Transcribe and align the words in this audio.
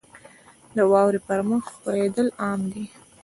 •د 0.75 0.77
واورې 0.91 1.19
پر 1.27 1.39
مخ 1.49 1.63
ښویېدل 1.75 2.27
عام 2.41 2.61
دي. 2.73 2.85